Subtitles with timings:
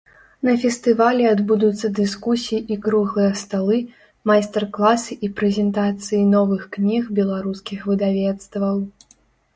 [0.47, 3.77] На фестывалі адбудуцца дыскусіі і круглыя сталы,
[4.31, 8.83] майстар-класы і прэзентацыі новых кніг беларускіх выдавецтваў.